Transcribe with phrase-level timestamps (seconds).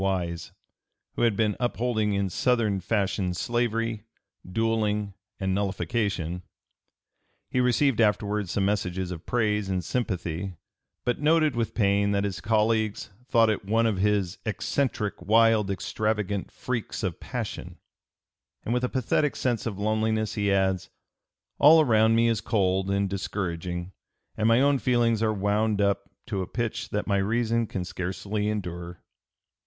[0.01, 0.51] Wise,
[1.13, 4.03] who had been upholding in Southern fashion slavery,
[4.51, 6.41] duelling, and nullification.
[7.51, 10.55] He received afterward some messages of praise and sympathy,
[11.05, 16.49] but noted with pain that his colleagues thought it one of his "eccentric, wild, extravagant
[16.49, 17.77] freaks of passion;"
[18.63, 20.89] and with a pathetic sense of loneliness he adds:
[21.59, 23.91] "All around me is cold and discouraging
[24.35, 28.41] and my own feelings are wound up to a pitch that my reason can scarcely
[28.41, 28.43] (p.
[28.47, 29.03] 298) endure."